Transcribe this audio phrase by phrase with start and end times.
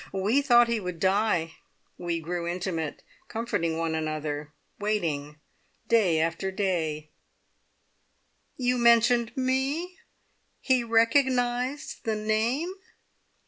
[0.11, 1.57] We thought he would die.
[1.95, 5.39] We grew intimate, comforting one another, waiting
[5.87, 7.11] day after day"
[8.67, 9.99] "You mentioned me?
[10.59, 12.73] He recognised the name?"